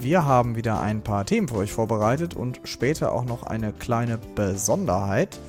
[0.00, 4.16] Wir haben wieder ein paar Themen für euch vorbereitet und später auch noch eine kleine
[4.36, 5.40] Besonderheit.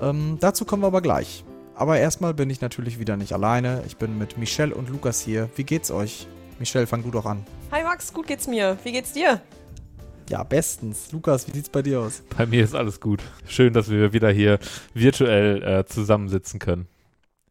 [0.00, 1.44] Ähm, dazu kommen wir aber gleich.
[1.74, 3.82] Aber erstmal bin ich natürlich wieder nicht alleine.
[3.84, 5.50] Ich bin mit Michelle und Lukas hier.
[5.56, 6.28] Wie geht's euch?
[6.60, 7.44] Michelle, fang du doch an.
[7.72, 8.78] Hi Max, gut geht's mir.
[8.84, 9.40] Wie geht's dir?
[10.30, 11.10] Ja, bestens.
[11.10, 12.22] Lukas, wie sieht's bei dir aus?
[12.36, 13.22] Bei mir ist alles gut.
[13.48, 14.60] Schön, dass wir wieder hier
[14.94, 16.86] virtuell äh, zusammensitzen können.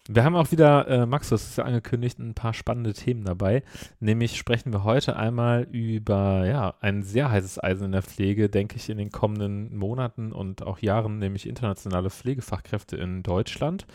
[0.08, 3.64] Wir haben auch wieder, äh, Max, hast es ja angekündigt, ein paar spannende Themen dabei.
[4.00, 8.76] Nämlich sprechen wir heute einmal über ja, ein sehr heißes Eisen in der Pflege, denke
[8.76, 13.88] ich, in den kommenden Monaten und auch Jahren, nämlich internationale Pflegefachkräfte in Deutschland.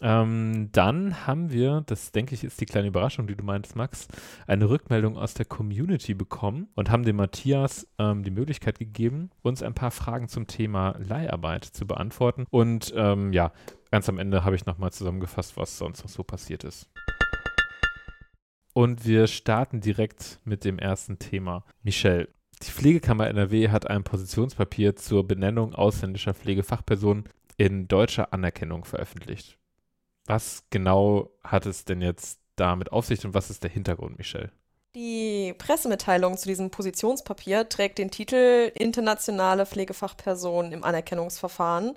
[0.00, 4.08] Ähm, dann haben wir, das denke ich ist die kleine Überraschung, die du meintest, Max,
[4.46, 9.62] eine Rückmeldung aus der Community bekommen und haben dem Matthias ähm, die Möglichkeit gegeben, uns
[9.62, 12.46] ein paar Fragen zum Thema Leiharbeit zu beantworten.
[12.50, 13.52] Und ähm, ja,
[13.94, 16.90] ganz am Ende habe ich nochmal zusammengefasst, was sonst noch so passiert ist.
[18.72, 21.64] Und wir starten direkt mit dem ersten Thema.
[21.84, 22.26] Michelle,
[22.60, 29.58] die Pflegekammer NRW hat ein Positionspapier zur Benennung ausländischer Pflegefachpersonen in deutscher Anerkennung veröffentlicht.
[30.26, 34.50] Was genau hat es denn jetzt damit auf sich und was ist der Hintergrund, Michelle?
[34.96, 41.94] Die Pressemitteilung zu diesem Positionspapier trägt den Titel Internationale Pflegefachpersonen im Anerkennungsverfahren.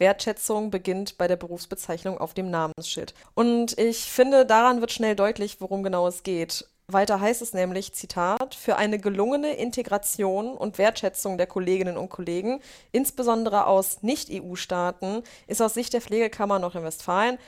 [0.00, 3.14] Wertschätzung beginnt bei der Berufsbezeichnung auf dem Namensschild.
[3.34, 6.66] Und ich finde, daran wird schnell deutlich, worum genau es geht.
[6.88, 12.60] Weiter heißt es nämlich, Zitat, für eine gelungene Integration und Wertschätzung der Kolleginnen und Kollegen,
[12.90, 17.38] insbesondere aus Nicht-EU-Staaten, ist aus Sicht der Pflegekammer Nordrhein-Westfalen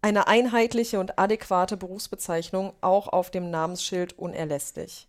[0.00, 5.08] eine einheitliche und adäquate Berufsbezeichnung auch auf dem Namensschild unerlässlich.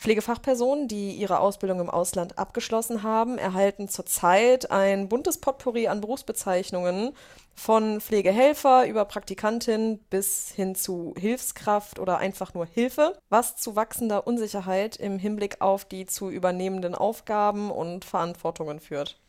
[0.00, 7.12] Pflegefachpersonen, die ihre Ausbildung im Ausland abgeschlossen haben, erhalten zurzeit ein buntes Potpourri an Berufsbezeichnungen
[7.54, 14.26] von Pflegehelfer über Praktikantin bis hin zu Hilfskraft oder einfach nur Hilfe, was zu wachsender
[14.26, 19.20] Unsicherheit im Hinblick auf die zu übernehmenden Aufgaben und Verantwortungen führt.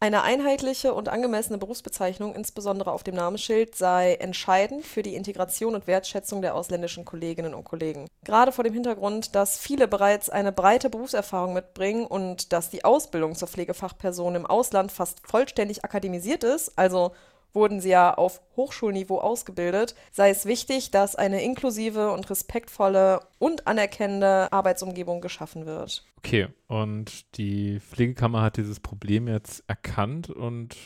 [0.00, 5.88] Eine einheitliche und angemessene Berufsbezeichnung, insbesondere auf dem Namensschild, sei entscheidend für die Integration und
[5.88, 8.06] Wertschätzung der ausländischen Kolleginnen und Kollegen.
[8.22, 13.34] Gerade vor dem Hintergrund, dass viele bereits eine breite Berufserfahrung mitbringen und dass die Ausbildung
[13.34, 17.12] zur Pflegefachperson im Ausland fast vollständig akademisiert ist, also
[17.58, 23.66] wurden sie ja auf Hochschulniveau ausgebildet, sei es wichtig, dass eine inklusive und respektvolle und
[23.66, 26.04] anerkennende Arbeitsumgebung geschaffen wird.
[26.16, 30.76] Okay, und die Pflegekammer hat dieses Problem jetzt erkannt und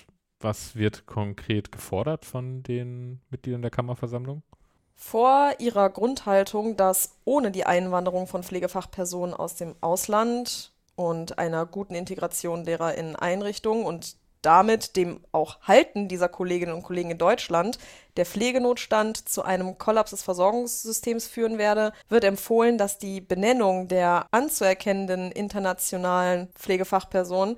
[0.40, 4.42] was wird konkret gefordert von den Mitgliedern der Kammerversammlung?
[4.94, 11.94] Vor ihrer Grundhaltung, dass ohne die Einwanderung von Pflegefachpersonen aus dem Ausland und einer guten
[11.94, 17.78] Integration derer in Einrichtungen und damit dem auch Halten dieser Kolleginnen und Kollegen in Deutschland
[18.16, 24.26] der Pflegenotstand zu einem Kollaps des Versorgungssystems führen werde, wird empfohlen, dass die Benennung der
[24.32, 27.56] anzuerkennenden internationalen Pflegefachperson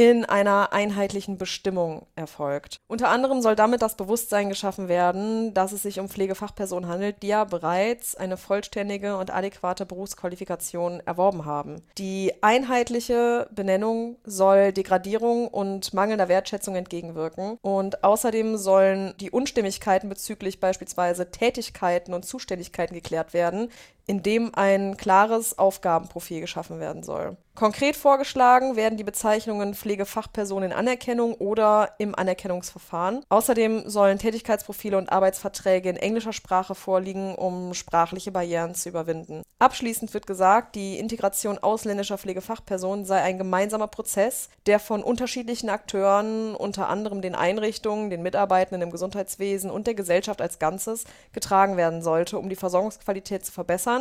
[0.00, 2.78] in einer einheitlichen Bestimmung erfolgt.
[2.88, 7.26] Unter anderem soll damit das Bewusstsein geschaffen werden, dass es sich um Pflegefachpersonen handelt, die
[7.28, 11.82] ja bereits eine vollständige und adäquate Berufsqualifikation erworben haben.
[11.98, 20.60] Die einheitliche Benennung soll Degradierung und mangelnder Wertschätzung entgegenwirken und außerdem sollen die Unstimmigkeiten bezüglich
[20.60, 23.68] beispielsweise Tätigkeiten und Zuständigkeiten geklärt werden,
[24.10, 27.36] indem ein klares Aufgabenprofil geschaffen werden soll.
[27.54, 33.22] Konkret vorgeschlagen werden die Bezeichnungen Pflegefachperson in Anerkennung oder im Anerkennungsverfahren.
[33.28, 39.42] Außerdem sollen Tätigkeitsprofile und Arbeitsverträge in englischer Sprache vorliegen, um sprachliche Barrieren zu überwinden.
[39.58, 46.54] Abschließend wird gesagt, die Integration ausländischer Pflegefachpersonen sei ein gemeinsamer Prozess, der von unterschiedlichen Akteuren,
[46.54, 52.00] unter anderem den Einrichtungen, den Mitarbeitenden im Gesundheitswesen und der Gesellschaft als Ganzes, getragen werden
[52.00, 53.99] sollte, um die Versorgungsqualität zu verbessern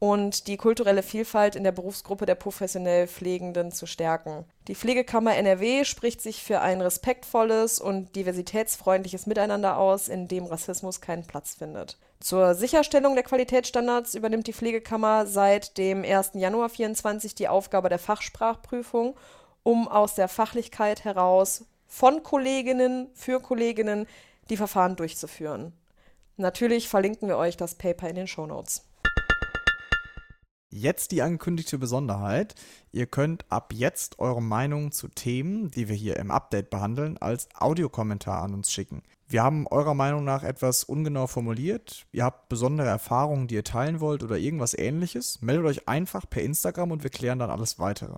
[0.00, 4.46] und die kulturelle Vielfalt in der Berufsgruppe der professionell Pflegenden zu stärken.
[4.66, 11.02] Die Pflegekammer NRW spricht sich für ein respektvolles und diversitätsfreundliches Miteinander aus, in dem Rassismus
[11.02, 11.98] keinen Platz findet.
[12.18, 16.30] Zur Sicherstellung der Qualitätsstandards übernimmt die Pflegekammer seit dem 1.
[16.34, 19.16] Januar 2024 die Aufgabe der Fachsprachprüfung,
[19.62, 24.06] um aus der Fachlichkeit heraus von Kolleginnen für Kolleginnen
[24.48, 25.74] die Verfahren durchzuführen.
[26.38, 28.89] Natürlich verlinken wir euch das Paper in den Show Notes.
[30.72, 32.54] Jetzt die angekündigte Besonderheit.
[32.92, 37.48] Ihr könnt ab jetzt eure Meinung zu Themen, die wir hier im Update behandeln, als
[37.56, 39.02] Audiokommentar an uns schicken.
[39.26, 42.06] Wir haben eurer Meinung nach etwas ungenau formuliert.
[42.12, 45.42] Ihr habt besondere Erfahrungen, die ihr teilen wollt oder irgendwas ähnliches.
[45.42, 48.14] Meldet euch einfach per Instagram und wir klären dann alles weitere.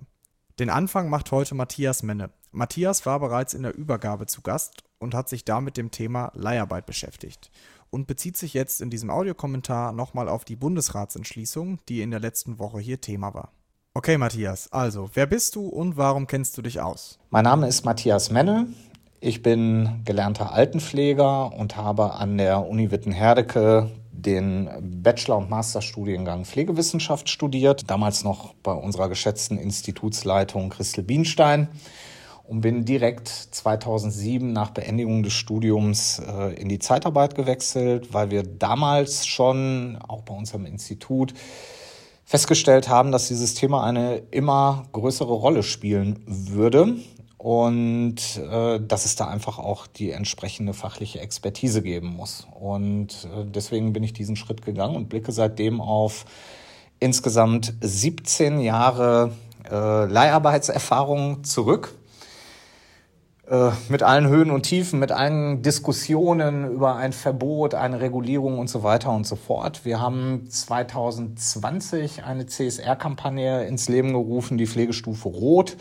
[0.58, 2.30] Den Anfang macht heute Matthias Menne.
[2.50, 6.30] Matthias war bereits in der Übergabe zu Gast und hat sich da mit dem Thema
[6.34, 7.50] Leiharbeit beschäftigt
[7.92, 12.58] und bezieht sich jetzt in diesem Audiokommentar nochmal auf die Bundesratsentschließung, die in der letzten
[12.58, 13.52] Woche hier Thema war.
[13.94, 17.18] Okay, Matthias, also, wer bist du und warum kennst du dich aus?
[17.28, 18.66] Mein Name ist Matthias Menne.
[19.20, 24.70] Ich bin gelernter Altenpfleger und habe an der Uni Witten-Herdecke den
[25.02, 31.68] Bachelor- und Masterstudiengang Pflegewissenschaft studiert, damals noch bei unserer geschätzten Institutsleitung Christel Bienstein
[32.44, 38.42] und bin direkt 2007 nach Beendigung des Studiums äh, in die Zeitarbeit gewechselt, weil wir
[38.42, 41.34] damals schon, auch bei unserem Institut,
[42.24, 46.96] festgestellt haben, dass dieses Thema eine immer größere Rolle spielen würde
[47.36, 52.46] und äh, dass es da einfach auch die entsprechende fachliche Expertise geben muss.
[52.58, 56.24] Und äh, deswegen bin ich diesen Schritt gegangen und blicke seitdem auf
[57.00, 59.32] insgesamt 17 Jahre
[59.68, 61.96] äh, Leiharbeitserfahrung zurück
[63.90, 68.82] mit allen Höhen und Tiefen, mit allen Diskussionen über ein Verbot, eine Regulierung und so
[68.82, 69.84] weiter und so fort.
[69.84, 75.76] Wir haben 2020 eine CSR-Kampagne ins Leben gerufen, die Pflegestufe Rot,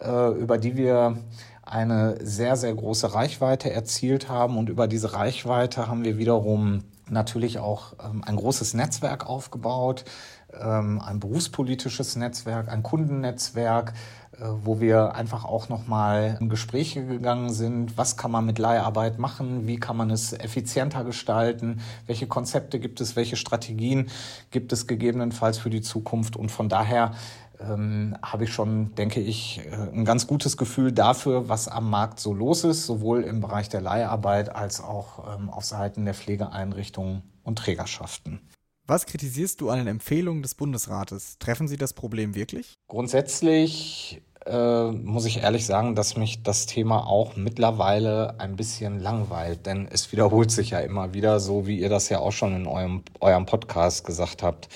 [0.00, 1.16] äh, über die wir
[1.62, 4.56] eine sehr, sehr große Reichweite erzielt haben.
[4.56, 10.04] Und über diese Reichweite haben wir wiederum natürlich auch ähm, ein großes Netzwerk aufgebaut,
[10.52, 13.92] ähm, ein berufspolitisches Netzwerk, ein Kundennetzwerk,
[14.27, 17.98] äh, wo wir einfach auch nochmal in Gespräche gegangen sind.
[17.98, 19.66] Was kann man mit Leiharbeit machen?
[19.66, 21.80] Wie kann man es effizienter gestalten?
[22.06, 23.16] Welche Konzepte gibt es?
[23.16, 24.08] Welche Strategien
[24.50, 26.36] gibt es gegebenenfalls für die Zukunft?
[26.36, 27.12] Und von daher
[27.60, 32.20] ähm, habe ich schon, denke ich, äh, ein ganz gutes Gefühl dafür, was am Markt
[32.20, 37.22] so los ist, sowohl im Bereich der Leiharbeit als auch ähm, auf Seiten der Pflegeeinrichtungen
[37.42, 38.40] und Trägerschaften.
[38.86, 41.38] Was kritisierst du an den Empfehlungen des Bundesrates?
[41.38, 42.72] Treffen sie das Problem wirklich?
[42.88, 49.66] Grundsätzlich äh, muss ich ehrlich sagen, dass mich das Thema auch mittlerweile ein bisschen langweilt,
[49.66, 52.66] denn es wiederholt sich ja immer wieder, so wie ihr das ja auch schon in
[52.66, 54.68] eurem, eurem Podcast gesagt habt.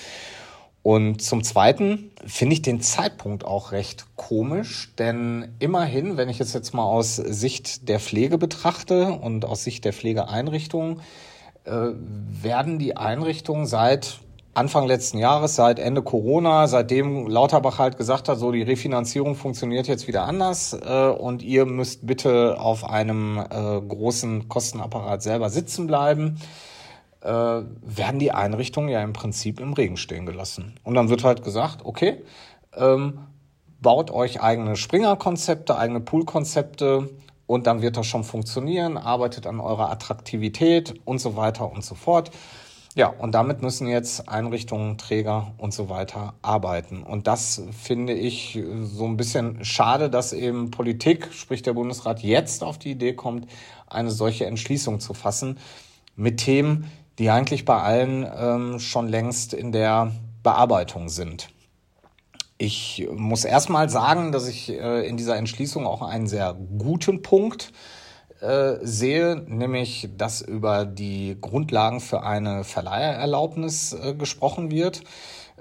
[0.83, 6.53] Und zum Zweiten finde ich den Zeitpunkt auch recht komisch, denn immerhin, wenn ich es
[6.53, 10.99] jetzt mal aus Sicht der Pflege betrachte und aus Sicht der Pflegeeinrichtungen,
[11.63, 14.19] äh, werden die Einrichtungen seit
[14.55, 19.87] Anfang letzten Jahres, seit Ende Corona, seitdem Lauterbach halt gesagt hat, so die Refinanzierung funktioniert
[19.87, 25.87] jetzt wieder anders äh, und ihr müsst bitte auf einem äh, großen Kostenapparat selber sitzen
[25.87, 26.37] bleiben,
[27.21, 30.75] äh, werden die Einrichtungen ja im Prinzip im Regen stehen gelassen.
[30.83, 32.21] Und dann wird halt gesagt, okay,
[32.77, 33.19] ähm,
[33.81, 37.09] baut euch eigene Springer-Konzepte, eigene Pool-Konzepte,
[37.45, 41.93] und dann wird das schon funktionieren, arbeitet an eurer Attraktivität und so weiter und so
[41.93, 42.31] fort.
[42.95, 47.01] Ja, und damit müssen jetzt Einrichtungen, Träger und so weiter arbeiten.
[47.01, 52.63] Und das finde ich so ein bisschen schade, dass eben Politik, sprich der Bundesrat, jetzt
[52.63, 53.47] auf die Idee kommt,
[53.87, 55.57] eine solche Entschließung zu fassen
[56.15, 60.11] mit Themen, die eigentlich bei allen ähm, schon längst in der
[60.43, 61.49] Bearbeitung sind.
[62.59, 67.71] Ich muss erstmal sagen, dass ich äh, in dieser Entschließung auch einen sehr guten Punkt
[67.71, 67.92] äh,
[68.81, 75.01] sehe, nämlich dass über die Grundlagen für eine Verleihererlaubnis äh, gesprochen wird.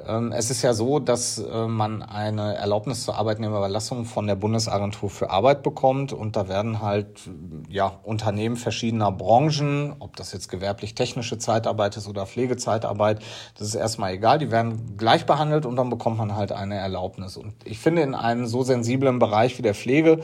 [0.06, 5.10] Ähm, es ist ja so, dass äh, man eine Erlaubnis zur Arbeitnehmerüberlassung von der Bundesagentur
[5.10, 7.30] für Arbeit bekommt und da werden halt
[7.68, 13.22] ja Unternehmen verschiedener Branchen, ob das jetzt gewerblich-technische Zeitarbeit ist oder Pflegezeitarbeit,
[13.58, 17.36] das ist erstmal egal, die werden gleich behandelt und dann bekommt man halt eine Erlaubnis.
[17.36, 20.20] Und ich finde in einem so sensiblen Bereich wie der Pflege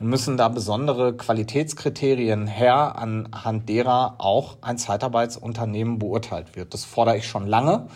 [0.00, 6.74] müssen da besondere Qualitätskriterien her, anhand derer auch ein Zeitarbeitsunternehmen beurteilt wird.
[6.74, 7.86] Das fordere ich schon lange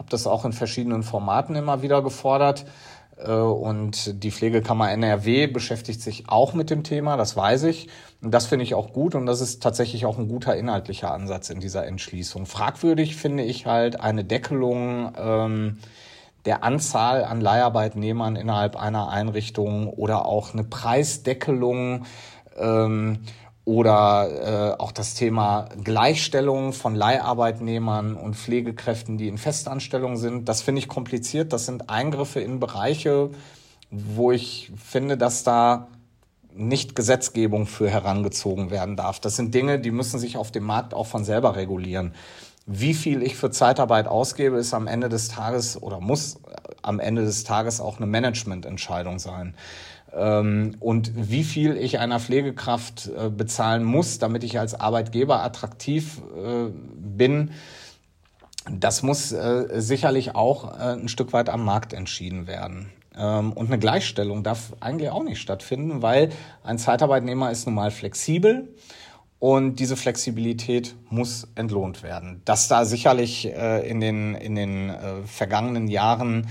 [0.00, 2.64] habe das auch in verschiedenen Formaten immer wieder gefordert.
[3.18, 7.90] Äh, und die Pflegekammer NRW beschäftigt sich auch mit dem Thema, das weiß ich.
[8.22, 11.50] Und das finde ich auch gut und das ist tatsächlich auch ein guter inhaltlicher Ansatz
[11.50, 12.46] in dieser Entschließung.
[12.46, 15.78] Fragwürdig finde ich halt eine Deckelung ähm,
[16.44, 22.04] der Anzahl an Leiharbeitnehmern innerhalb einer Einrichtung oder auch eine Preisdeckelung.
[22.58, 23.20] Ähm,
[23.66, 30.48] oder äh, auch das Thema Gleichstellung von Leiharbeitnehmern und Pflegekräften, die in Festanstellung sind.
[30.48, 31.52] Das finde ich kompliziert.
[31.52, 33.30] Das sind Eingriffe in Bereiche,
[33.90, 35.88] wo ich finde, dass da
[36.52, 39.20] nicht Gesetzgebung für herangezogen werden darf.
[39.20, 42.14] Das sind Dinge, die müssen sich auf dem Markt auch von selber regulieren.
[42.72, 46.38] Wie viel ich für Zeitarbeit ausgebe, ist am Ende des Tages oder muss
[46.82, 49.56] am Ende des Tages auch eine Managemententscheidung sein.
[50.14, 56.22] Ähm, und wie viel ich einer Pflegekraft äh, bezahlen muss, damit ich als Arbeitgeber attraktiv
[56.36, 57.50] äh, bin,
[58.70, 62.92] das muss äh, sicherlich auch ein Stück weit am Markt entschieden werden.
[63.18, 66.30] Ähm, und eine Gleichstellung darf eigentlich auch nicht stattfinden, weil
[66.62, 68.68] ein Zeitarbeitnehmer ist nun mal flexibel
[69.40, 72.42] und diese Flexibilität muss entlohnt werden.
[72.44, 74.92] Dass da sicherlich in den, in den
[75.24, 76.46] vergangenen Jahren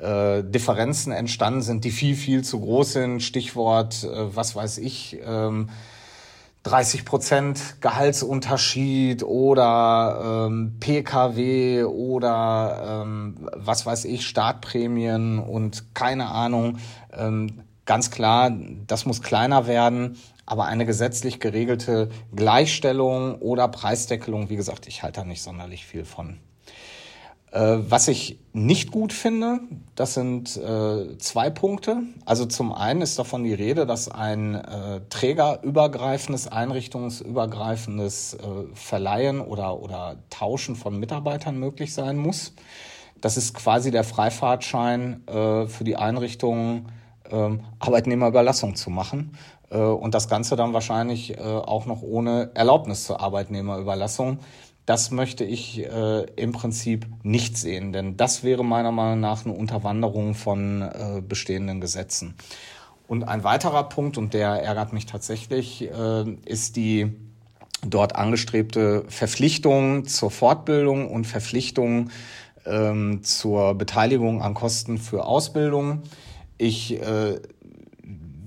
[0.00, 3.22] äh, Differenzen entstanden sind, die viel, viel zu groß sind.
[3.22, 5.70] Stichwort, äh, was weiß ich, ähm,
[6.64, 16.78] 30 Prozent Gehaltsunterschied oder ähm, PKW oder ähm, was weiß ich, Startprämien und keine Ahnung.
[17.12, 18.50] Ähm, ganz klar,
[18.86, 20.16] das muss kleiner werden.
[20.46, 26.04] Aber eine gesetzlich geregelte Gleichstellung oder Preisdeckelung, wie gesagt, ich halte da nicht sonderlich viel
[26.04, 26.38] von.
[27.54, 29.60] Äh, was ich nicht gut finde,
[29.94, 31.98] das sind äh, zwei Punkte.
[32.24, 38.38] Also zum einen ist davon die Rede, dass ein äh, trägerübergreifendes, einrichtungsübergreifendes
[38.74, 42.54] Verleihen oder, oder Tauschen von Mitarbeitern möglich sein muss.
[43.20, 46.86] Das ist quasi der Freifahrtschein für die Einrichtung,
[47.30, 49.32] ähm, Arbeitnehmerüberlassung zu machen.
[49.74, 54.38] Äh, und das Ganze dann wahrscheinlich auch noch ohne Erlaubnis zur Arbeitnehmerüberlassung.
[54.86, 59.54] Das möchte ich äh, im Prinzip nicht sehen, denn das wäre meiner Meinung nach eine
[59.54, 62.34] Unterwanderung von äh, bestehenden Gesetzen.
[63.08, 67.12] Und ein weiterer Punkt, und der ärgert mich tatsächlich, äh, ist die
[67.86, 72.10] dort angestrebte Verpflichtung zur Fortbildung und Verpflichtung
[72.66, 76.02] ähm, zur Beteiligung an Kosten für Ausbildung.
[76.58, 77.40] Ich äh,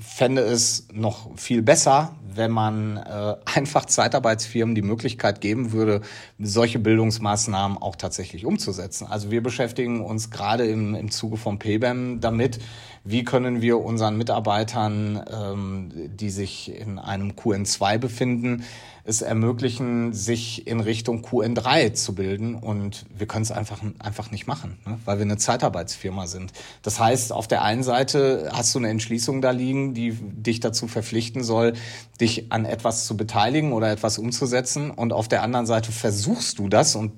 [0.07, 6.01] fände es noch viel besser, wenn man äh, einfach Zeitarbeitsfirmen die Möglichkeit geben würde,
[6.39, 9.07] solche Bildungsmaßnahmen auch tatsächlich umzusetzen.
[9.07, 12.59] Also wir beschäftigen uns gerade im, im Zuge von PBEM damit,
[13.03, 18.65] wie können wir unseren Mitarbeitern, ähm, die sich in einem QN2 befinden,
[19.05, 22.55] es ermöglichen, sich in Richtung QN3 zu bilden.
[22.55, 24.99] Und wir können es einfach, einfach nicht machen, ne?
[25.05, 26.51] weil wir eine Zeitarbeitsfirma sind.
[26.81, 30.89] Das heißt, auf der einen Seite hast du eine Entschließung da liegen, die dich dazu
[30.89, 31.73] verpflichten soll,
[32.19, 34.91] dich an etwas zu beteiligen oder etwas umzusetzen.
[34.91, 36.95] Und auf der anderen Seite versuchst du das.
[36.95, 37.13] Und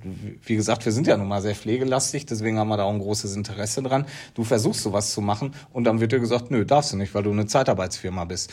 [0.46, 3.00] wie gesagt, wir sind ja nun mal sehr pflegelastig, deswegen haben wir da auch ein
[3.00, 4.06] großes Interesse dran.
[4.34, 7.24] Du versuchst sowas zu machen und dann wird dir gesagt, nö, darfst du nicht, weil
[7.24, 8.52] du eine Zeitarbeitsfirma bist.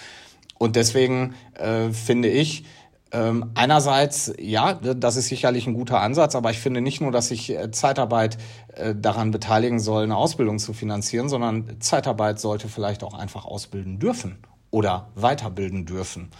[0.58, 2.64] Und deswegen äh, finde ich,
[3.12, 7.28] ähm, einerseits, ja, das ist sicherlich ein guter Ansatz, aber ich finde nicht nur, dass
[7.28, 8.36] sich äh, Zeitarbeit
[8.74, 13.98] äh, daran beteiligen soll, eine Ausbildung zu finanzieren, sondern Zeitarbeit sollte vielleicht auch einfach ausbilden
[14.00, 14.38] dürfen
[14.70, 16.30] oder weiterbilden dürfen.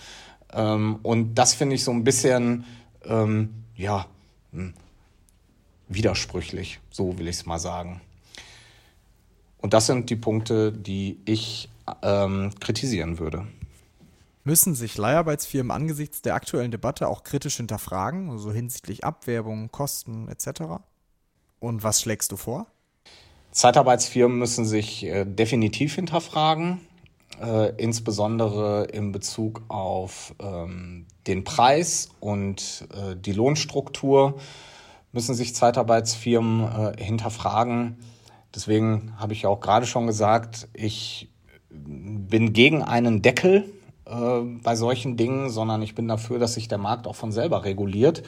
[0.52, 2.64] Ähm, und das finde ich so ein bisschen,
[3.04, 4.06] ähm, ja,
[4.52, 4.74] hm,
[5.88, 8.00] widersprüchlich, so will ich es mal sagen.
[9.58, 11.68] Und das sind die Punkte, die ich
[12.02, 13.46] ähm, kritisieren würde
[14.46, 20.84] müssen sich Leiharbeitsfirmen angesichts der aktuellen Debatte auch kritisch hinterfragen, also hinsichtlich Abwerbung, Kosten etc.
[21.58, 22.66] Und was schlägst du vor?
[23.50, 26.85] Zeitarbeitsfirmen müssen sich äh, definitiv hinterfragen,
[27.42, 34.38] äh, insbesondere in Bezug auf ähm, den Preis und äh, die Lohnstruktur
[35.12, 37.98] müssen sich Zeitarbeitsfirmen äh, hinterfragen.
[38.54, 41.30] Deswegen habe ich auch gerade schon gesagt, ich
[41.68, 43.64] bin gegen einen Deckel
[44.06, 47.64] äh, bei solchen Dingen, sondern ich bin dafür, dass sich der Markt auch von selber
[47.64, 48.22] reguliert.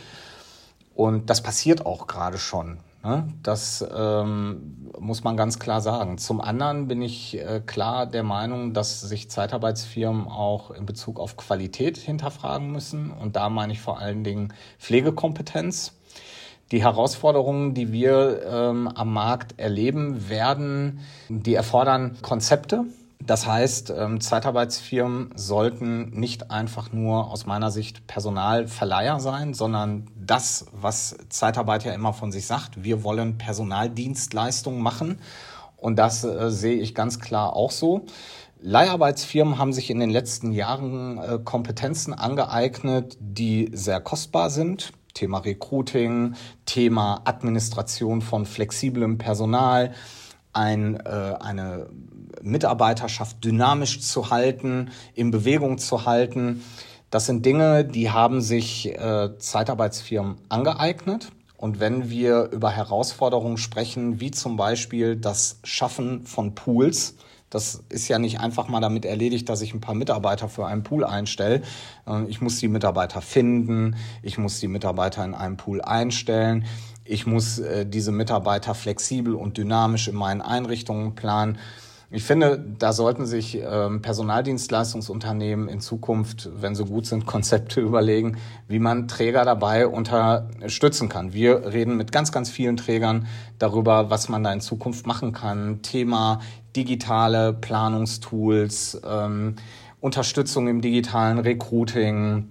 [0.94, 2.78] Und das passiert auch gerade schon.
[3.04, 3.28] Ne?
[3.42, 6.18] Das ähm, muss man ganz klar sagen.
[6.18, 11.36] Zum anderen bin ich äh, klar der Meinung, dass sich Zeitarbeitsfirmen auch in Bezug auf
[11.36, 13.10] Qualität hinterfragen müssen.
[13.10, 15.94] Und da meine ich vor allen Dingen Pflegekompetenz.
[16.70, 21.00] Die Herausforderungen, die wir ähm, am Markt erleben werden,
[21.30, 22.84] die erfordern Konzepte,
[23.20, 30.66] das heißt, ähm, Zeitarbeitsfirmen sollten nicht einfach nur aus meiner Sicht Personalverleiher sein, sondern das,
[30.72, 35.18] was Zeitarbeit ja immer von sich sagt, wir wollen Personaldienstleistungen machen.
[35.76, 38.06] Und das äh, sehe ich ganz klar auch so.
[38.60, 44.92] Leiharbeitsfirmen haben sich in den letzten Jahren äh, Kompetenzen angeeignet, die sehr kostbar sind.
[45.14, 46.34] Thema Recruiting,
[46.66, 49.92] Thema Administration von flexiblem Personal,
[50.52, 51.88] ein, äh, eine
[52.42, 56.64] Mitarbeiterschaft dynamisch zu halten, in Bewegung zu halten.
[57.10, 61.30] Das sind Dinge, die haben sich äh, Zeitarbeitsfirmen angeeignet.
[61.56, 67.16] Und wenn wir über Herausforderungen sprechen, wie zum Beispiel das Schaffen von Pools,
[67.50, 70.82] das ist ja nicht einfach mal damit erledigt, dass ich ein paar Mitarbeiter für einen
[70.82, 71.62] Pool einstelle.
[72.28, 76.66] Ich muss die Mitarbeiter finden, ich muss die Mitarbeiter in einem Pool einstellen,
[77.04, 81.58] ich muss äh, diese Mitarbeiter flexibel und dynamisch in meinen Einrichtungen planen.
[82.10, 88.38] Ich finde, da sollten sich ähm, Personaldienstleistungsunternehmen in Zukunft, wenn sie gut sind, Konzepte überlegen,
[88.66, 91.34] wie man Träger dabei unterstützen kann.
[91.34, 93.26] Wir reden mit ganz, ganz vielen Trägern
[93.58, 95.82] darüber, was man da in Zukunft machen kann.
[95.82, 96.40] Thema
[96.74, 99.56] digitale Planungstools, ähm,
[100.00, 102.48] Unterstützung im digitalen Recruiting,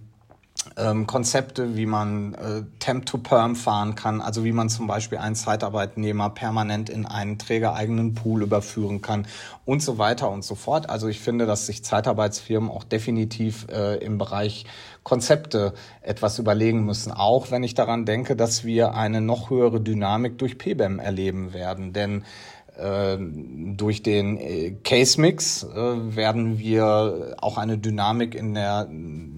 [0.75, 5.17] ähm, Konzepte, wie man äh, Temp to Perm fahren kann, also wie man zum Beispiel
[5.17, 9.27] einen Zeitarbeitnehmer permanent in einen trägereigenen Pool überführen kann
[9.65, 10.89] und so weiter und so fort.
[10.89, 14.65] Also ich finde, dass sich Zeitarbeitsfirmen auch definitiv äh, im Bereich
[15.03, 20.37] Konzepte etwas überlegen müssen, auch wenn ich daran denke, dass wir eine noch höhere Dynamik
[20.37, 21.93] durch PBEM erleben werden.
[21.93, 22.25] Denn
[22.79, 28.87] durch den äh, Case Mix äh, werden wir auch eine Dynamik in der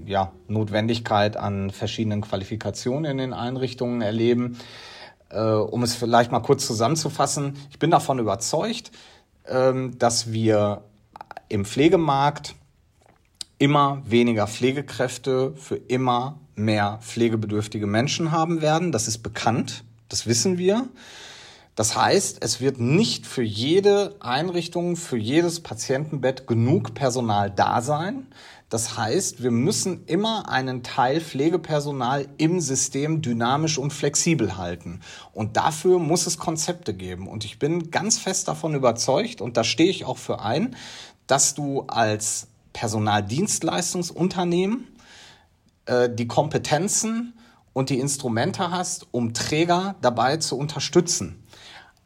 [0.06, 4.58] ja, Notwendigkeit an verschiedenen Qualifikationen in den Einrichtungen erleben.
[5.32, 8.90] Um es vielleicht mal kurz zusammenzufassen, ich bin davon überzeugt,
[9.48, 10.82] ähm, dass wir
[11.50, 12.56] im Pflegemarkt
[13.60, 18.92] immer weniger Pflegekräfte für immer mehr pflegebedürftige Menschen haben werden.
[18.92, 20.88] Das ist bekannt, das wissen wir.
[21.80, 28.28] Das heißt, es wird nicht für jede Einrichtung, für jedes Patientenbett genug Personal da sein.
[28.68, 35.00] Das heißt, wir müssen immer einen Teil Pflegepersonal im System dynamisch und flexibel halten.
[35.32, 37.30] Und dafür muss es Konzepte geben.
[37.30, 40.76] Und ich bin ganz fest davon überzeugt, und da stehe ich auch für ein,
[41.28, 44.86] dass du als Personaldienstleistungsunternehmen
[45.86, 47.36] äh, die Kompetenzen
[47.72, 51.42] und die Instrumente hast, um Träger dabei zu unterstützen.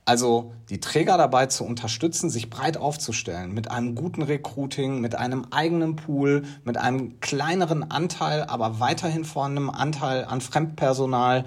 [0.06, 5.46] Also die Träger dabei zu unterstützen, sich breit aufzustellen, mit einem guten Recruiting, mit einem
[5.52, 11.46] eigenen Pool, mit einem kleineren Anteil, aber weiterhin vorhandenem Anteil an Fremdpersonal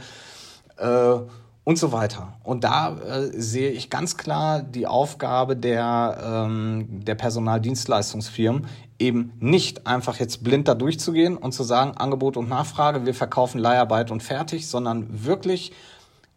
[0.78, 1.16] äh,
[1.64, 2.32] und so weiter.
[2.44, 8.66] Und da äh, sehe ich ganz klar die Aufgabe der, ähm, der Personaldienstleistungsfirmen,
[8.98, 13.58] eben nicht einfach jetzt blind da durchzugehen und zu sagen, Angebot und Nachfrage, wir verkaufen
[13.58, 15.72] Leiharbeit und fertig, sondern wirklich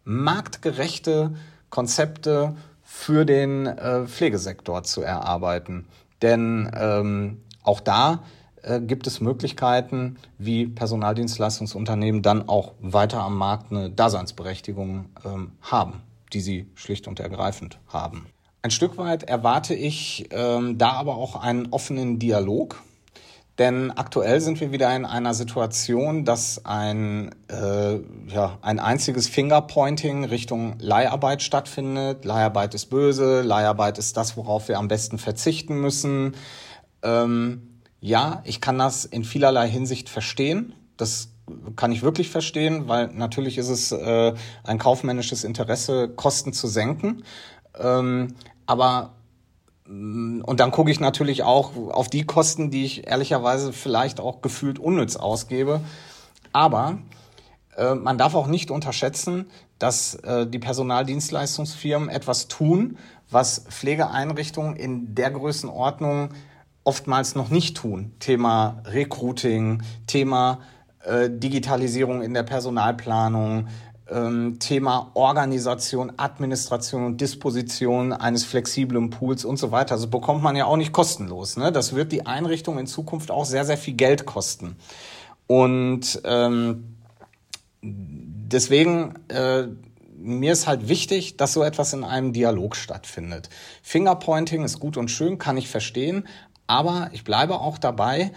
[0.04, 1.32] marktgerechte
[1.70, 5.86] Konzepte für den äh, Pflegesektor zu erarbeiten.
[6.22, 8.24] Denn ähm, auch da
[8.62, 16.02] äh, gibt es Möglichkeiten, wie Personaldienstleistungsunternehmen dann auch weiter am Markt eine Daseinsberechtigung ähm, haben,
[16.32, 18.26] die sie schlicht und ergreifend haben.
[18.62, 22.82] Ein Stück weit erwarte ich ähm, da aber auch einen offenen Dialog
[23.60, 30.24] denn aktuell sind wir wieder in einer Situation, dass ein, äh, ja, ein einziges Fingerpointing
[30.24, 32.24] Richtung Leiharbeit stattfindet.
[32.24, 36.36] Leiharbeit ist böse, Leiharbeit ist das, worauf wir am besten verzichten müssen.
[37.02, 40.72] Ähm, ja, ich kann das in vielerlei Hinsicht verstehen.
[40.96, 41.28] Das
[41.76, 44.32] kann ich wirklich verstehen, weil natürlich ist es äh,
[44.64, 47.24] ein kaufmännisches Interesse, Kosten zu senken.
[47.78, 49.16] Ähm, aber
[49.90, 54.78] und dann gucke ich natürlich auch auf die Kosten, die ich ehrlicherweise vielleicht auch gefühlt
[54.78, 55.80] unnütz ausgebe.
[56.52, 56.98] Aber
[57.76, 59.50] äh, man darf auch nicht unterschätzen,
[59.80, 62.98] dass äh, die Personaldienstleistungsfirmen etwas tun,
[63.30, 66.30] was Pflegeeinrichtungen in der Größenordnung
[66.84, 68.12] oftmals noch nicht tun.
[68.20, 70.60] Thema Recruiting, Thema
[71.04, 73.66] äh, Digitalisierung in der Personalplanung,
[74.58, 79.92] Thema Organisation, Administration und Disposition eines flexiblen Pools und so weiter.
[79.94, 81.56] Also bekommt man ja auch nicht kostenlos.
[81.56, 81.70] Ne?
[81.70, 84.76] Das wird die Einrichtung in Zukunft auch sehr, sehr viel Geld kosten.
[85.46, 86.96] Und ähm,
[87.82, 89.68] deswegen äh,
[90.20, 93.48] mir ist halt wichtig, dass so etwas in einem Dialog stattfindet.
[93.82, 96.28] Fingerpointing ist gut und schön, kann ich verstehen,
[96.66, 98.32] aber ich bleibe auch dabei,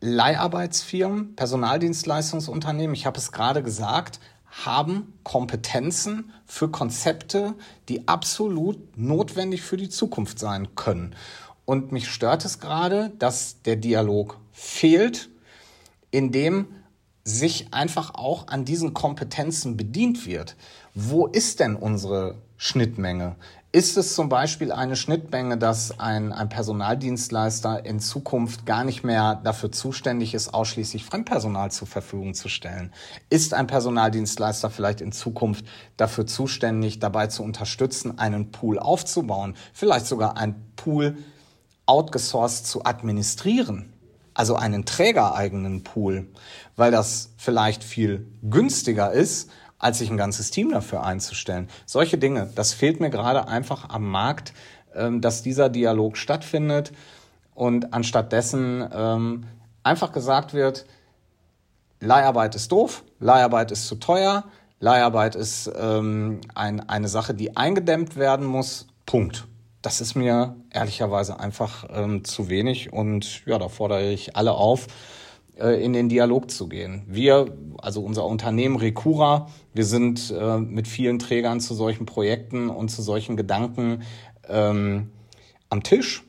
[0.00, 4.20] Leiharbeitsfirmen, Personaldienstleistungsunternehmen, ich habe es gerade gesagt,
[4.62, 7.54] haben Kompetenzen für Konzepte,
[7.88, 11.14] die absolut notwendig für die Zukunft sein können.
[11.64, 15.28] Und mich stört es gerade, dass der Dialog fehlt,
[16.10, 16.68] in dem
[17.24, 20.56] sich einfach auch an diesen Kompetenzen bedient wird.
[20.94, 23.36] Wo ist denn unsere Schnittmenge?
[23.74, 29.40] Ist es zum Beispiel eine Schnittmenge, dass ein, ein Personaldienstleister in Zukunft gar nicht mehr
[29.42, 32.92] dafür zuständig ist, ausschließlich Fremdpersonal zur Verfügung zu stellen?
[33.30, 35.64] Ist ein Personaldienstleister vielleicht in Zukunft
[35.96, 41.16] dafür zuständig, dabei zu unterstützen, einen Pool aufzubauen, vielleicht sogar ein Pool
[41.86, 43.92] outgesourced zu administrieren?
[44.34, 46.28] Also einen trägereigenen Pool,
[46.76, 51.68] weil das vielleicht viel günstiger ist, als sich ein ganzes Team dafür einzustellen.
[51.86, 54.52] Solche Dinge, das fehlt mir gerade einfach am Markt,
[54.94, 56.92] ähm, dass dieser Dialog stattfindet
[57.54, 59.44] und anstatt dessen ähm,
[59.82, 60.86] einfach gesagt wird,
[62.00, 64.44] Leiharbeit ist doof, Leiharbeit ist zu teuer,
[64.80, 68.86] Leiharbeit ist ähm, ein, eine Sache, die eingedämmt werden muss.
[69.06, 69.46] Punkt.
[69.82, 74.86] Das ist mir ehrlicherweise einfach ähm, zu wenig und ja, da fordere ich alle auf,
[75.56, 77.04] in den Dialog zu gehen.
[77.06, 77.46] Wir,
[77.78, 83.02] also unser Unternehmen Recura, wir sind äh, mit vielen Trägern zu solchen Projekten und zu
[83.02, 84.02] solchen Gedanken
[84.48, 85.10] ähm,
[85.70, 86.24] am Tisch.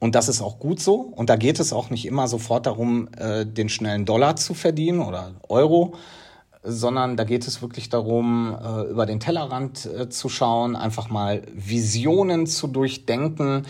[0.00, 0.94] Und das ist auch gut so.
[0.96, 5.00] Und da geht es auch nicht immer sofort darum, äh, den schnellen Dollar zu verdienen
[5.00, 5.94] oder Euro,
[6.62, 11.42] sondern da geht es wirklich darum, äh, über den Tellerrand äh, zu schauen, einfach mal
[11.54, 13.66] Visionen zu durchdenken,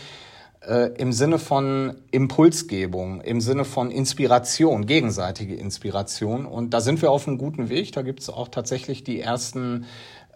[0.66, 6.46] äh, im Sinne von Impulsgebung, im Sinne von Inspiration, gegenseitige Inspiration.
[6.46, 7.92] Und da sind wir auf einem guten Weg.
[7.92, 9.86] Da gibt es auch tatsächlich die ersten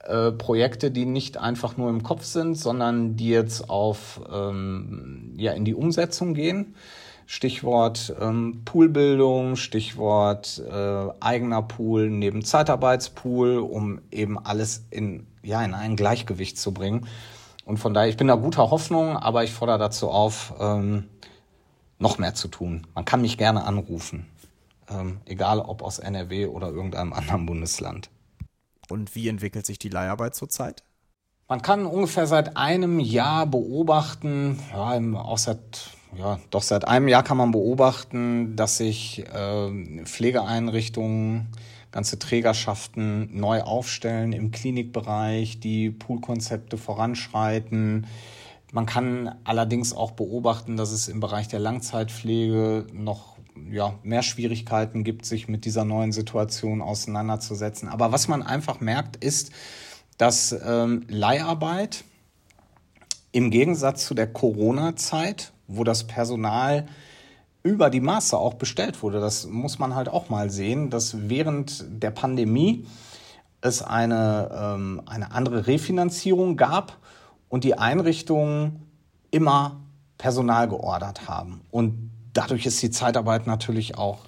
[0.05, 5.53] äh, Projekte, die nicht einfach nur im Kopf sind, sondern die jetzt auf ähm, ja
[5.53, 6.75] in die Umsetzung gehen.
[7.27, 15.75] Stichwort ähm, Poolbildung, Stichwort äh, eigener Pool neben Zeitarbeitspool, um eben alles in ja in
[15.75, 17.07] ein Gleichgewicht zu bringen.
[17.69, 21.05] Und von daher, ich bin da guter Hoffnung, aber ich fordere dazu auf, ähm,
[21.99, 22.87] noch mehr zu tun.
[22.95, 24.25] Man kann mich gerne anrufen,
[24.89, 28.09] ähm, egal ob aus NRW oder irgendeinem anderen Bundesland.
[28.89, 30.83] Und wie entwickelt sich die Leiharbeit zurzeit?
[31.47, 37.23] Man kann ungefähr seit einem Jahr beobachten, ja, auch seit, ja, doch seit einem Jahr
[37.23, 41.49] kann man beobachten, dass sich äh, Pflegeeinrichtungen
[41.91, 48.07] ganze Trägerschaften neu aufstellen im Klinikbereich, die Poolkonzepte voranschreiten.
[48.73, 53.39] Man kann allerdings auch beobachten, dass es im Bereich der Langzeitpflege noch
[53.71, 57.89] ja, mehr Schwierigkeiten gibt, sich mit dieser neuen Situation auseinanderzusetzen.
[57.89, 59.51] Aber was man einfach merkt, ist,
[60.19, 62.05] dass ähm, Leiharbeit
[63.33, 66.87] im Gegensatz zu der Corona-Zeit, wo das Personal
[67.63, 69.21] über die Maße auch bestellt wurde.
[69.21, 72.87] Das muss man halt auch mal sehen, dass während der Pandemie
[73.61, 76.99] es eine, ähm, eine andere Refinanzierung gab
[77.49, 78.87] und die Einrichtungen
[79.31, 79.81] immer
[80.17, 81.63] Personal geordert haben.
[81.71, 84.21] Und dadurch ist die Zeitarbeit natürlich auch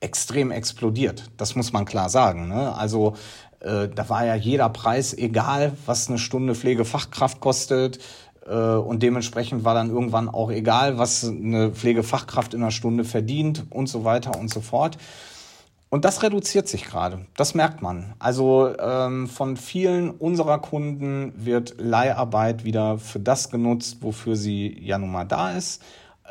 [0.00, 1.30] extrem explodiert.
[1.36, 2.48] Das muss man klar sagen.
[2.48, 2.74] Ne?
[2.74, 3.14] Also
[3.60, 8.00] äh, da war ja jeder Preis egal, was eine Stunde Pflegefachkraft kostet.
[8.46, 13.64] Äh, und dementsprechend war dann irgendwann auch egal, was eine Pflegefachkraft in einer Stunde verdient
[13.70, 14.98] und so weiter und so fort.
[15.92, 17.26] Und das reduziert sich gerade.
[17.36, 18.14] Das merkt man.
[18.18, 24.96] Also ähm, von vielen unserer Kunden wird Leiharbeit wieder für das genutzt, wofür sie ja
[24.96, 25.82] nun mal da ist,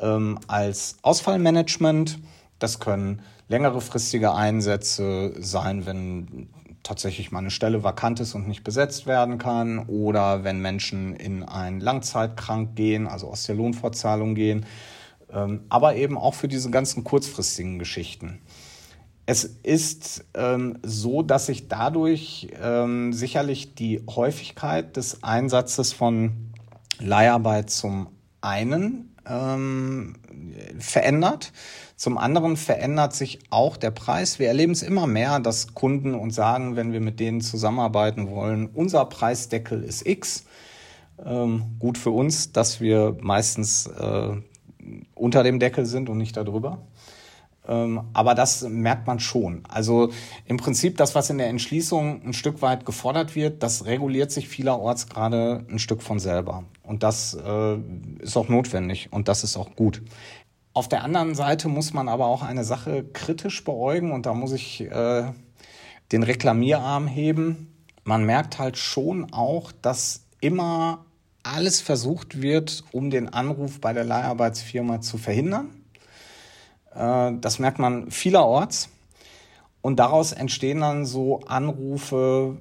[0.01, 2.17] ähm, als Ausfallmanagement.
[2.57, 6.49] Das können längere fristige Einsätze sein, wenn
[6.83, 11.43] tatsächlich mal eine Stelle vakant ist und nicht besetzt werden kann oder wenn Menschen in
[11.43, 14.65] ein Langzeitkrank gehen, also aus der Lohnfortzahlung gehen,
[15.31, 18.39] ähm, aber eben auch für diese ganzen kurzfristigen Geschichten.
[19.25, 26.51] Es ist ähm, so, dass sich dadurch ähm, sicherlich die Häufigkeit des Einsatzes von
[26.99, 28.07] Leiharbeit zum
[28.41, 30.15] einen ähm,
[30.79, 31.51] verändert.
[31.95, 34.39] Zum anderen verändert sich auch der Preis.
[34.39, 38.67] Wir erleben es immer mehr, dass Kunden uns sagen, wenn wir mit denen zusammenarbeiten wollen,
[38.67, 40.45] unser Preisdeckel ist X.
[41.23, 44.31] Ähm, gut für uns, dass wir meistens äh,
[45.13, 46.79] unter dem Deckel sind und nicht darüber.
[47.67, 49.63] Ähm, aber das merkt man schon.
[49.69, 50.09] Also
[50.45, 54.47] im Prinzip das, was in der Entschließung ein Stück weit gefordert wird, das reguliert sich
[54.47, 56.63] vielerorts gerade ein Stück von selber.
[56.83, 57.77] Und das äh,
[58.19, 60.01] ist auch notwendig und das ist auch gut.
[60.73, 64.53] Auf der anderen Seite muss man aber auch eine Sache kritisch beäugen und da muss
[64.53, 65.31] ich äh,
[66.11, 67.75] den Reklamierarm heben.
[68.03, 71.05] Man merkt halt schon auch, dass immer
[71.43, 75.80] alles versucht wird, um den Anruf bei der Leiharbeitsfirma zu verhindern.
[76.95, 78.89] Äh, das merkt man vielerorts.
[79.81, 82.57] Und daraus entstehen dann so Anrufe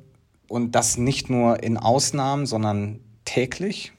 [0.48, 3.92] und das nicht nur in Ausnahmen, sondern täglich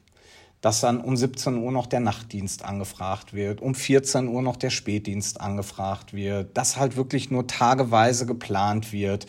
[0.62, 4.70] dass dann um 17 Uhr noch der Nachtdienst angefragt wird, um 14 Uhr noch der
[4.70, 9.26] Spätdienst angefragt wird, dass halt wirklich nur tageweise geplant wird,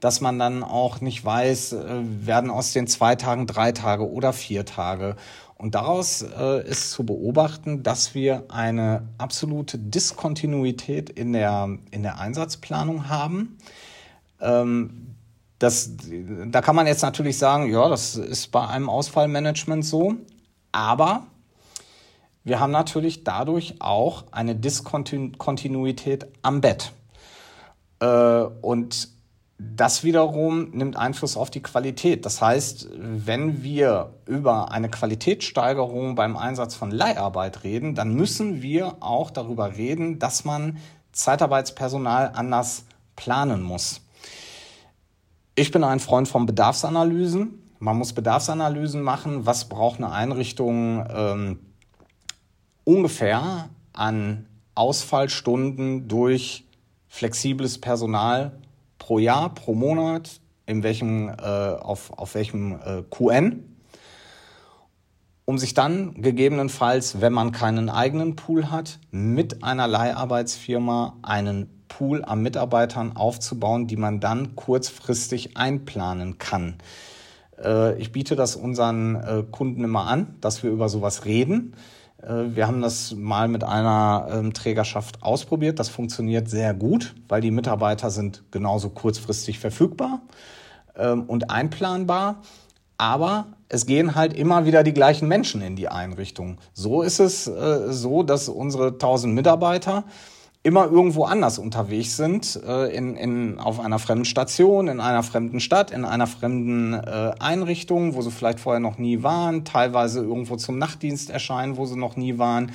[0.00, 4.32] dass man dann auch nicht weiß, äh, werden aus den zwei Tagen drei Tage oder
[4.32, 5.14] vier Tage.
[5.62, 12.18] Und daraus äh, ist zu beobachten, dass wir eine absolute Diskontinuität in der, in der
[12.18, 13.58] Einsatzplanung haben.
[14.40, 15.14] Ähm,
[15.60, 15.90] das,
[16.46, 20.16] da kann man jetzt natürlich sagen, ja, das ist bei einem Ausfallmanagement so,
[20.72, 21.28] aber
[22.42, 26.90] wir haben natürlich dadurch auch eine Diskontinuität am Bett.
[28.00, 29.10] Äh, und
[29.76, 32.26] das wiederum nimmt Einfluss auf die Qualität.
[32.26, 38.96] Das heißt, wenn wir über eine Qualitätssteigerung beim Einsatz von Leiharbeit reden, dann müssen wir
[39.00, 40.78] auch darüber reden, dass man
[41.12, 42.84] Zeitarbeitspersonal anders
[43.16, 44.00] planen muss.
[45.54, 47.62] Ich bin ein Freund von Bedarfsanalysen.
[47.78, 49.44] Man muss Bedarfsanalysen machen.
[49.44, 51.58] Was braucht eine Einrichtung ähm,
[52.84, 56.64] ungefähr an Ausfallstunden durch
[57.08, 58.61] flexibles Personal
[59.02, 63.64] pro Jahr, pro Monat, in welchem, äh, auf, auf welchem äh, QN,
[65.44, 72.24] um sich dann gegebenenfalls, wenn man keinen eigenen Pool hat, mit einer Leiharbeitsfirma einen Pool
[72.24, 76.76] an Mitarbeitern aufzubauen, die man dann kurzfristig einplanen kann.
[77.60, 81.74] Äh, ich biete das unseren äh, Kunden immer an, dass wir über sowas reden.
[82.22, 85.78] Äh, wir haben das mal mit einer ähm, Trägerschaft ausprobiert.
[85.78, 90.20] Das funktioniert sehr gut, weil die Mitarbeiter sind genauso kurzfristig verfügbar
[90.96, 92.42] ähm, und einplanbar.
[92.98, 96.58] Aber es gehen halt immer wieder die gleichen Menschen in die Einrichtung.
[96.72, 100.04] So ist es äh, so, dass unsere 1000 Mitarbeiter
[100.64, 105.58] immer irgendwo anders unterwegs sind, äh, in, in, auf einer fremden Station, in einer fremden
[105.58, 110.56] Stadt, in einer fremden äh, Einrichtung, wo sie vielleicht vorher noch nie waren, teilweise irgendwo
[110.56, 112.72] zum Nachtdienst erscheinen, wo sie noch nie waren.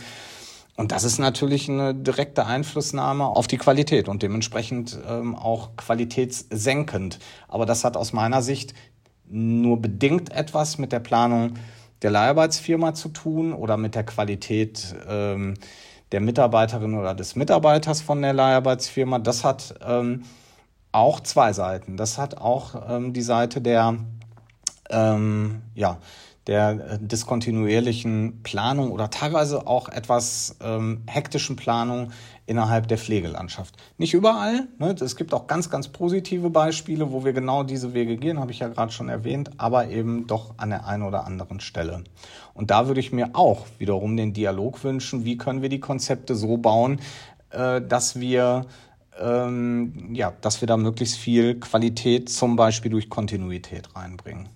[0.75, 7.19] Und das ist natürlich eine direkte Einflussnahme auf die Qualität und dementsprechend ähm, auch qualitätssenkend.
[7.47, 8.73] Aber das hat aus meiner Sicht
[9.29, 11.53] nur bedingt etwas mit der Planung
[12.01, 15.55] der Leiharbeitsfirma zu tun oder mit der Qualität ähm,
[16.11, 19.19] der Mitarbeiterin oder des Mitarbeiters von der Leiharbeitsfirma.
[19.19, 20.23] Das hat ähm,
[20.91, 21.97] auch zwei Seiten.
[21.97, 23.97] Das hat auch ähm, die Seite der,
[24.89, 25.97] ähm, ja,
[26.47, 32.11] der äh, diskontinuierlichen Planung oder teilweise auch etwas ähm, hektischen Planung
[32.45, 33.75] innerhalb der Pflegelandschaft.
[33.97, 34.67] Nicht überall.
[34.79, 34.95] Ne?
[34.99, 38.59] Es gibt auch ganz, ganz positive Beispiele, wo wir genau diese Wege gehen, habe ich
[38.59, 42.05] ja gerade schon erwähnt, aber eben doch an der einen oder anderen Stelle.
[42.53, 46.35] Und da würde ich mir auch wiederum den Dialog wünschen, wie können wir die Konzepte
[46.35, 47.01] so bauen,
[47.51, 48.65] äh, dass wir
[49.19, 54.49] ähm, ja, dass wir da möglichst viel Qualität zum Beispiel durch Kontinuität reinbringen.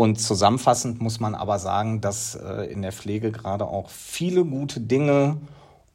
[0.00, 4.80] Und zusammenfassend muss man aber sagen, dass äh, in der Pflege gerade auch viele gute
[4.80, 5.36] Dinge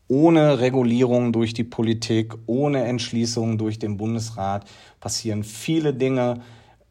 [0.07, 4.65] ohne Regulierung durch die Politik, ohne Entschließungen durch den Bundesrat
[4.99, 6.41] passieren viele Dinge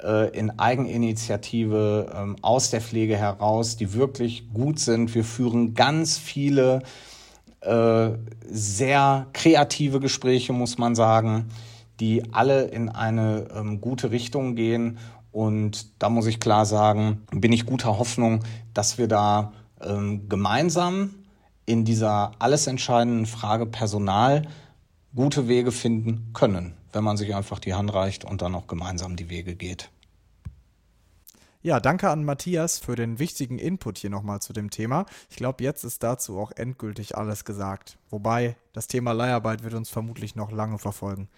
[0.02, 5.14] äh, in Eigeninitiative ähm, aus der Pflege heraus, die wirklich gut sind.
[5.14, 6.82] Wir führen ganz viele
[7.60, 8.08] äh,
[8.50, 11.48] sehr kreative Gespräche, muss man sagen,
[12.00, 14.98] die alle in eine ähm, gute Richtung gehen
[15.34, 21.10] und da muss ich klar sagen, bin ich guter Hoffnung, dass wir da ähm, gemeinsam
[21.66, 24.46] in dieser alles entscheidenden Frage Personal
[25.12, 29.16] gute Wege finden können, wenn man sich einfach die Hand reicht und dann auch gemeinsam
[29.16, 29.90] die Wege geht.
[31.62, 35.04] Ja, danke an Matthias für den wichtigen Input hier nochmal zu dem Thema.
[35.30, 37.98] Ich glaube, jetzt ist dazu auch endgültig alles gesagt.
[38.08, 41.28] Wobei, das Thema Leiharbeit wird uns vermutlich noch lange verfolgen.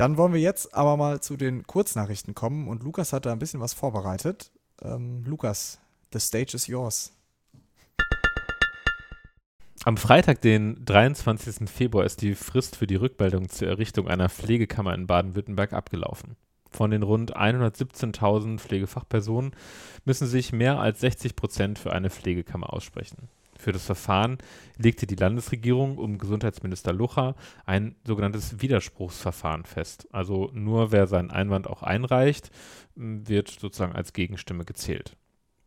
[0.00, 3.38] Dann wollen wir jetzt aber mal zu den Kurznachrichten kommen und Lukas hat da ein
[3.38, 4.50] bisschen was vorbereitet.
[4.80, 5.78] Ähm, Lukas,
[6.14, 7.12] the stage is yours.
[9.84, 11.68] Am Freitag, den 23.
[11.68, 16.36] Februar, ist die Frist für die Rückmeldung zur Errichtung einer Pflegekammer in Baden-Württemberg abgelaufen.
[16.70, 19.54] Von den rund 117.000 Pflegefachpersonen
[20.06, 23.28] müssen sich mehr als 60 Prozent für eine Pflegekammer aussprechen.
[23.60, 24.38] Für das Verfahren
[24.78, 27.34] legte die Landesregierung um Gesundheitsminister Lucha
[27.66, 30.08] ein sogenanntes Widerspruchsverfahren fest.
[30.12, 32.50] Also nur wer seinen Einwand auch einreicht,
[32.94, 35.14] wird sozusagen als Gegenstimme gezählt.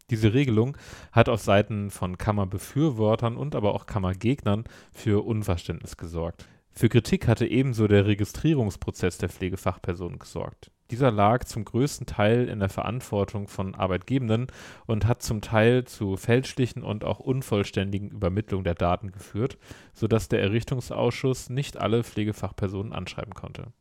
[0.09, 0.75] Diese Regelung
[1.11, 6.47] hat auf Seiten von Kammerbefürwortern und aber auch Kammergegnern für Unverständnis gesorgt.
[6.71, 10.71] Für Kritik hatte ebenso der Registrierungsprozess der Pflegefachpersonen gesorgt.
[10.93, 14.45] Dieser lag zum größten Teil in der Verantwortung von Arbeitgebenden
[14.85, 19.57] und hat zum Teil zu fälschlichen und auch unvollständigen Übermittlungen der Daten geführt,
[19.95, 23.73] sodass der Errichtungsausschuss nicht alle Pflegefachpersonen anschreiben konnte.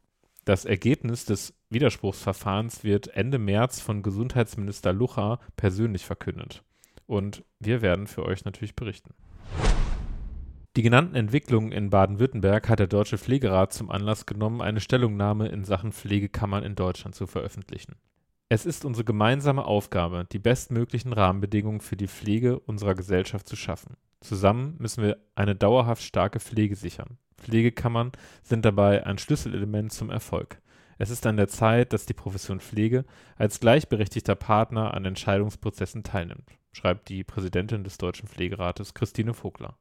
[0.46, 6.62] Das Ergebnis des Widerspruchsverfahrens wird Ende März von Gesundheitsminister Lucha persönlich verkündet.
[7.05, 9.12] Und wir werden für euch natürlich berichten.
[10.74, 15.64] Die genannten Entwicklungen in Baden-Württemberg hat der Deutsche Pflegerat zum Anlass genommen, eine Stellungnahme in
[15.64, 17.96] Sachen Pflegekammern in Deutschland zu veröffentlichen.
[18.48, 23.98] Es ist unsere gemeinsame Aufgabe, die bestmöglichen Rahmenbedingungen für die Pflege unserer Gesellschaft zu schaffen.
[24.22, 27.18] Zusammen müssen wir eine dauerhaft starke Pflege sichern.
[27.37, 30.62] Pflegekammern sind dabei ein Schlüsselelement zum Erfolg.
[30.96, 33.04] Es ist an der Zeit, dass die Profession Pflege
[33.37, 39.76] als gleichberechtigter Partner an Entscheidungsprozessen teilnimmt, schreibt die Präsidentin des Deutschen Pflegerates Christine Vogler.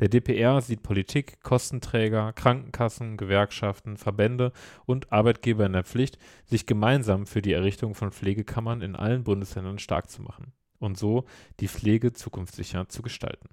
[0.00, 4.52] Der dpr sieht Politik, Kostenträger, Krankenkassen, Gewerkschaften, Verbände
[4.86, 9.78] und Arbeitgeber in der Pflicht, sich gemeinsam für die Errichtung von Pflegekammern in allen Bundesländern
[9.78, 11.24] stark zu machen und so
[11.60, 13.50] die Pflege zukunftssicher zu gestalten.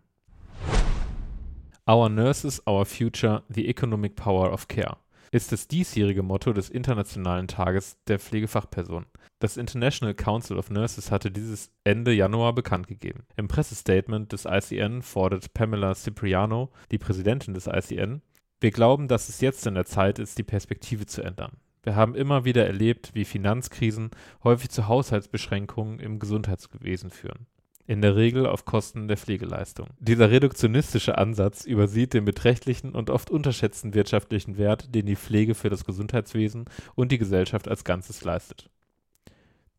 [1.88, 4.98] Our Nurses, Our Future, The Economic Power of Care
[5.32, 9.06] ist das diesjährige Motto des Internationalen Tages der Pflegefachperson.
[9.39, 13.24] Das International Council of Nurses hatte dieses Ende Januar bekannt gegeben.
[13.38, 18.22] Im Pressestatement des ICN fordert Pamela Cipriano, die Präsidentin des ICN,
[18.60, 21.58] wir glauben, dass es jetzt in der Zeit ist, die Perspektive zu ändern.
[21.82, 24.12] Wir haben immer wieder erlebt, wie Finanzkrisen
[24.44, 27.48] häufig zu Haushaltsbeschränkungen im Gesundheitswesen führen
[27.88, 29.88] in der Regel auf Kosten der Pflegeleistung.
[30.00, 35.70] Dieser reduktionistische Ansatz übersieht den beträchtlichen und oft unterschätzten wirtschaftlichen Wert, den die Pflege für
[35.70, 36.65] das Gesundheitswesen
[36.96, 38.70] und die Gesellschaft als Ganzes leistet.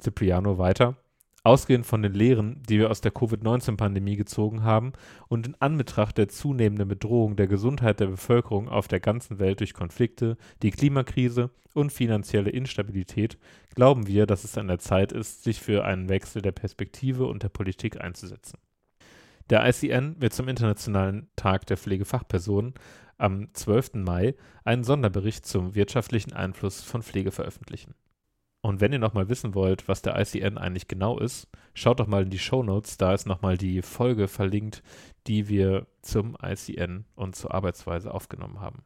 [0.01, 0.97] Cipriano weiter
[1.45, 4.93] Ausgehend von den Lehren, die wir aus der Covid-19-Pandemie gezogen haben
[5.27, 9.75] und in Anbetracht der zunehmenden Bedrohung der Gesundheit der Bevölkerung auf der ganzen Welt durch
[9.75, 13.39] Konflikte, die Klimakrise und finanzielle Instabilität,
[13.75, 17.43] glauben wir, dass es an der Zeit ist, sich für einen Wechsel der Perspektive und
[17.43, 18.59] der Politik einzusetzen.
[19.51, 22.75] Der ICN wird zum Internationalen Tag der Pflegefachpersonen
[23.19, 23.95] am 12.
[23.95, 27.95] Mai einen Sonderbericht zum wirtschaftlichen Einfluss von Pflege veröffentlichen.
[28.63, 32.23] Und wenn ihr nochmal wissen wollt, was der ICN eigentlich genau ist, schaut doch mal
[32.23, 32.97] in die Show Notes.
[32.97, 34.85] Da ist nochmal die Folge verlinkt,
[35.27, 38.85] die wir zum ICN und zur Arbeitsweise aufgenommen haben.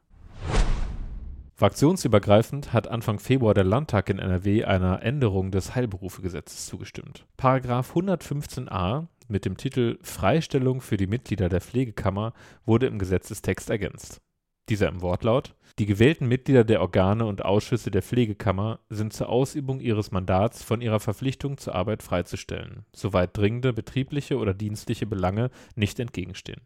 [1.57, 7.27] Fraktionsübergreifend hat Anfang Februar der Landtag in NRW einer Änderung des Heilberufegesetzes zugestimmt.
[7.37, 12.33] Paragraph 115a mit dem Titel Freistellung für die Mitglieder der Pflegekammer
[12.65, 14.21] wurde im Gesetzestext ergänzt.
[14.69, 19.81] Dieser im Wortlaut: Die gewählten Mitglieder der Organe und Ausschüsse der Pflegekammer sind zur Ausübung
[19.81, 26.01] ihres Mandats von ihrer Verpflichtung zur Arbeit freizustellen, soweit dringende betriebliche oder dienstliche Belange nicht
[26.01, 26.63] entgegenstehen.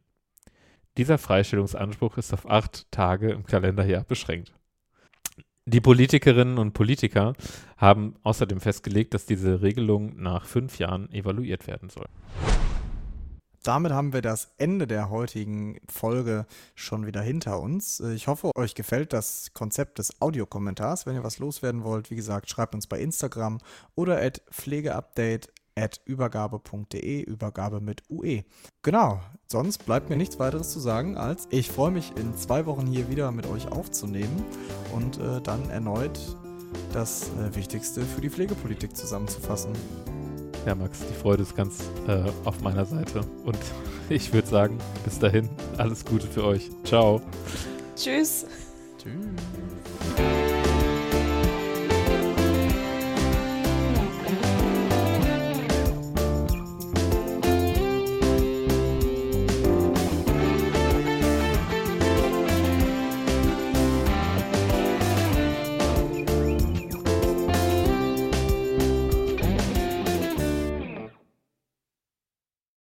[0.97, 4.55] Dieser Freistellungsanspruch ist auf acht Tage im Kalenderjahr beschränkt.
[5.67, 7.35] Die Politikerinnen und Politiker
[7.77, 12.07] haben außerdem festgelegt, dass diese Regelung nach fünf Jahren evaluiert werden soll
[13.63, 18.01] damit haben wir das Ende der heutigen Folge schon wieder hinter uns.
[18.01, 21.07] Äh, ich hoffe, euch gefällt das Konzept des Audiokommentars.
[21.07, 23.59] Wenn ihr was loswerden wollt, wie gesagt, schreibt uns bei Instagram
[23.95, 28.45] oder at pflegeupdate at übergabe.de, Übergabe mit UE.
[28.83, 32.87] Genau, sonst bleibt mir nichts weiteres zu sagen, als ich freue mich in zwei Wochen
[32.87, 34.45] hier wieder mit euch aufzunehmen
[34.93, 36.19] und äh, dann erneut
[36.93, 39.73] das äh, Wichtigste für die Pflegepolitik zusammenzufassen.
[40.67, 43.21] Ja, Max, die Freude ist ganz äh, auf meiner Seite.
[43.45, 43.59] Und
[44.09, 46.71] ich würde sagen, bis dahin, alles Gute für euch.
[46.85, 47.21] Ciao.
[47.97, 48.47] Tschüss.
[48.99, 50.50] Tschüss.